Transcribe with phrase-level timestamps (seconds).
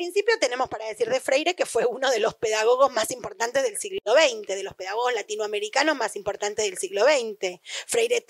[0.00, 3.76] principio tenemos para decir de Freire que fue uno de los pedagogos más importantes del
[3.76, 7.60] siglo XX, de los pedagogos latinoamericanos más importantes del siglo XX.
[7.86, 8.24] Freire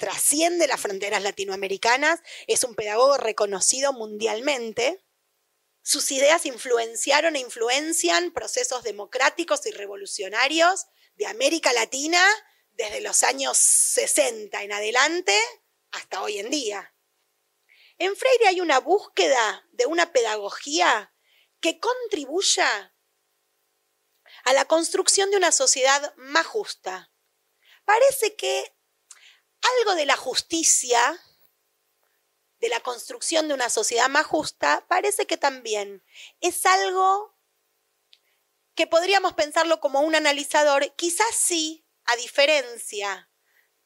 [0.00, 2.18] trasciende las fronteras latinoamericanas,
[2.48, 5.00] es un pedagogo reconocido mundialmente.
[5.80, 12.20] Sus ideas influenciaron e influencian procesos democráticos y revolucionarios de América Latina
[12.72, 15.38] desde los años 60 en adelante
[15.92, 16.95] hasta hoy en día.
[17.98, 21.14] En Freire hay una búsqueda de una pedagogía
[21.60, 22.94] que contribuya
[24.44, 27.10] a la construcción de una sociedad más justa.
[27.84, 28.76] Parece que
[29.78, 31.20] algo de la justicia,
[32.58, 36.04] de la construcción de una sociedad más justa, parece que también
[36.40, 37.34] es algo
[38.74, 43.30] que podríamos pensarlo como un analizador, quizás sí, a diferencia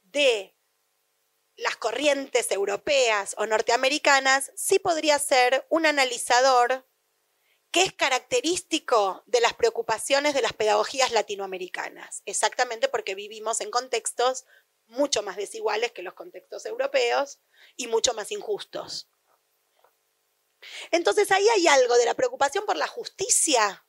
[0.03, 0.57] de
[1.91, 6.87] corrientes europeas o norteamericanas, sí podría ser un analizador
[7.73, 14.47] que es característico de las preocupaciones de las pedagogías latinoamericanas, exactamente porque vivimos en contextos
[14.87, 17.41] mucho más desiguales que los contextos europeos
[17.75, 19.09] y mucho más injustos.
[20.93, 23.85] Entonces ahí hay algo de la preocupación por la justicia,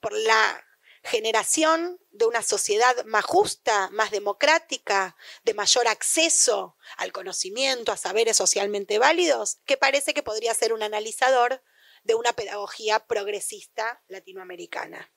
[0.00, 0.64] por la
[1.04, 8.38] generación de una sociedad más justa, más democrática, de mayor acceso al conocimiento, a saberes
[8.38, 11.62] socialmente válidos, que parece que podría ser un analizador
[12.04, 15.12] de una pedagogía progresista latinoamericana.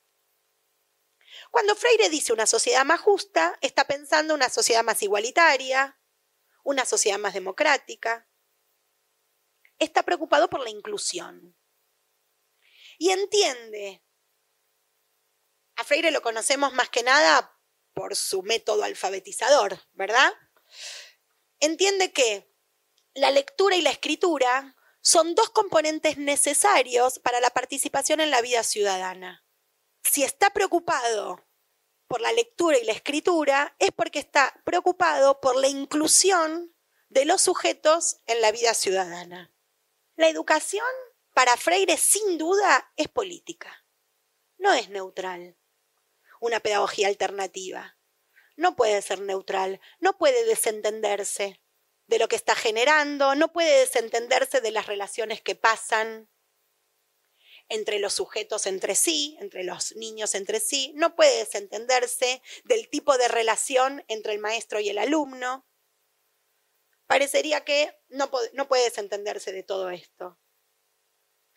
[1.50, 5.98] Cuando Freire dice una sociedad más justa, está pensando una sociedad más igualitaria,
[6.64, 8.28] una sociedad más democrática.
[9.78, 11.56] Está preocupado por la inclusión.
[12.98, 14.02] Y entiende
[15.78, 17.56] a Freire lo conocemos más que nada
[17.94, 20.32] por su método alfabetizador, ¿verdad?
[21.60, 22.52] Entiende que
[23.14, 28.64] la lectura y la escritura son dos componentes necesarios para la participación en la vida
[28.64, 29.44] ciudadana.
[30.02, 31.46] Si está preocupado
[32.08, 36.74] por la lectura y la escritura, es porque está preocupado por la inclusión
[37.08, 39.54] de los sujetos en la vida ciudadana.
[40.16, 40.86] La educación,
[41.34, 43.84] para Freire, sin duda, es política,
[44.56, 45.56] no es neutral
[46.40, 47.98] una pedagogía alternativa.
[48.56, 51.62] No puede ser neutral, no puede desentenderse
[52.06, 56.28] de lo que está generando, no puede desentenderse de las relaciones que pasan
[57.68, 63.18] entre los sujetos entre sí, entre los niños entre sí, no puede desentenderse del tipo
[63.18, 65.66] de relación entre el maestro y el alumno.
[67.06, 70.38] Parecería que no, no puede desentenderse de todo esto.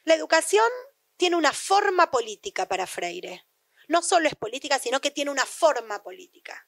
[0.04, 0.70] La educación
[1.16, 3.46] tiene una forma política para Freire
[3.92, 6.68] no solo es política, sino que tiene una forma política.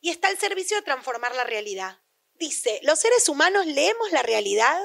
[0.00, 2.00] Y está al servicio de transformar la realidad.
[2.34, 4.80] Dice, los seres humanos leemos la realidad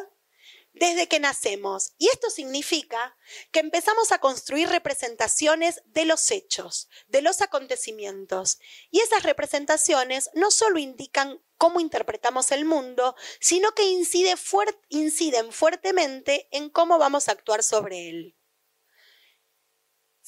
[0.74, 1.94] desde que nacemos.
[1.98, 3.18] Y esto significa
[3.52, 8.60] que empezamos a construir representaciones de los hechos, de los acontecimientos.
[8.92, 14.38] Y esas representaciones no solo indican cómo interpretamos el mundo, sino que inciden
[15.52, 18.37] fuertemente en cómo vamos a actuar sobre él.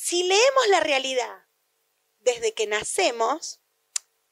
[0.02, 1.46] Si leemos la realidad
[2.20, 3.60] desde que nacemos,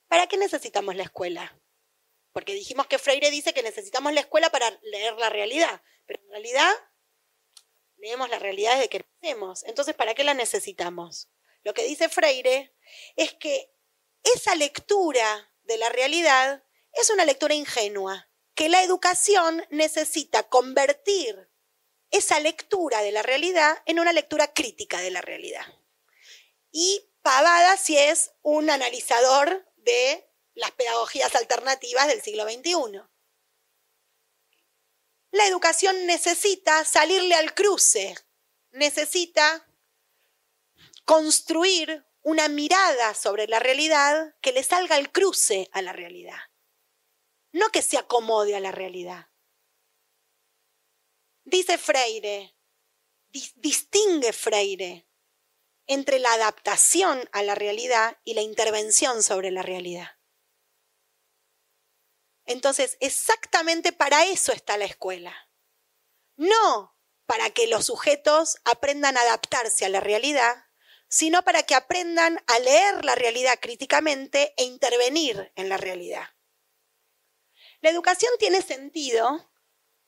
[0.08, 1.60] ¿para qué necesitamos la escuela?
[2.32, 6.30] Porque dijimos que Freire dice que necesitamos la escuela para leer la realidad, pero en
[6.30, 6.72] realidad
[7.98, 9.66] leemos la realidad desde que nacemos.
[9.66, 11.30] Entonces, ¿para qué la necesitamos?
[11.64, 12.74] Lo que dice Freire
[13.18, 13.70] es que
[14.24, 16.64] esa lectura de la realidad
[16.94, 21.47] es una lectura ingenua, que la educación necesita convertir
[22.12, 25.66] esa lectura de la realidad en una lectura crítica de la realidad.
[26.72, 33.02] Y Pavada si es un analizador de las pedagogías alternativas del siglo XXI.
[35.32, 38.16] La educación necesita salirle al cruce,
[38.72, 39.68] necesita
[41.04, 46.40] construir una mirada sobre la realidad que le salga al cruce a la realidad,
[47.52, 49.28] no que se acomode a la realidad.
[51.48, 52.58] Dice Freire,
[53.56, 55.08] distingue Freire
[55.86, 60.10] entre la adaptación a la realidad y la intervención sobre la realidad.
[62.44, 65.50] Entonces, exactamente para eso está la escuela.
[66.36, 70.66] No para que los sujetos aprendan a adaptarse a la realidad,
[71.08, 76.28] sino para que aprendan a leer la realidad críticamente e intervenir en la realidad.
[77.80, 79.50] La educación tiene sentido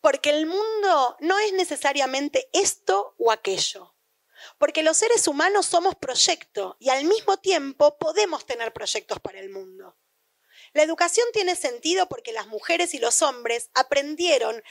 [0.02, 3.96] porque el mundo no es necesariamente esto o aquello.
[4.58, 9.50] Porque los seres humanos somos proyecto y al mismo tiempo podemos tener proyectos para el
[9.50, 9.98] mundo.
[10.74, 14.62] La educación tiene sentido porque las mujeres y los hombres aprendieron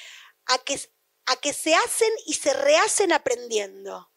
[0.46, 0.80] a, que,
[1.26, 4.10] a que se hacen y se rehacen aprendiendo,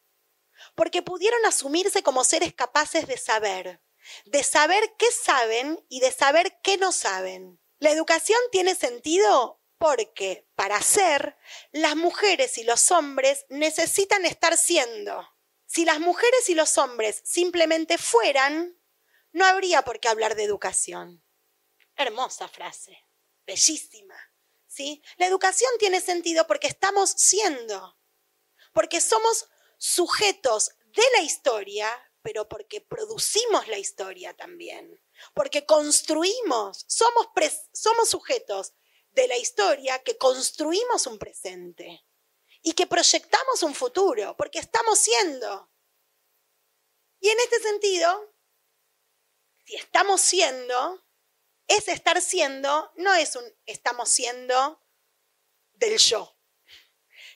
[0.74, 3.82] porque pudieron asumirse como seres capaces de saber,
[4.26, 7.60] de saber qué saben y de saber qué no saben.
[7.78, 11.36] La educación tiene sentido porque para ser,
[11.72, 15.28] las mujeres y los hombres necesitan estar siendo.
[15.66, 18.80] Si las mujeres y los hombres simplemente fueran,
[19.32, 21.24] no habría por qué hablar de educación.
[21.96, 22.96] Hermosa frase,
[23.44, 24.14] bellísima.
[24.68, 25.02] ¿sí?
[25.16, 27.98] La educación tiene sentido porque estamos siendo,
[28.72, 29.48] porque somos
[29.78, 31.90] sujetos de la historia,
[32.22, 35.02] pero porque producimos la historia también,
[35.34, 37.26] porque construimos, somos,
[37.72, 38.74] somos sujetos
[39.12, 42.04] de la historia que construimos un presente
[42.62, 45.70] y que proyectamos un futuro, porque estamos siendo.
[47.20, 48.34] Y en este sentido,
[49.64, 51.04] si estamos siendo,
[51.68, 54.80] ese estar siendo no es un estamos siendo
[55.74, 56.36] del yo,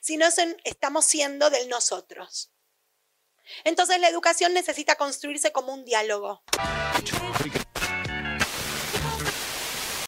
[0.00, 2.52] sino es un estamos siendo del nosotros.
[3.64, 6.42] Entonces la educación necesita construirse como un diálogo.